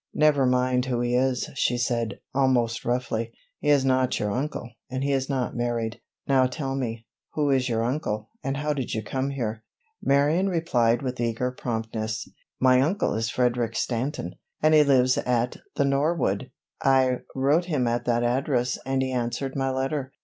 [0.15, 3.31] "Never mind who he is," she said, almost roughly.
[3.59, 6.01] "He is not your uncle, and he is not married.
[6.27, 9.63] Now tell me, who is your uncle, and how did you come here?"
[10.01, 12.27] Marion replied with eager promptness:
[12.59, 16.49] "My uncle is Frederic Stanton, and he lives at 'The Norwood.'
[16.81, 20.13] I wrote him at that address and he answered my letter.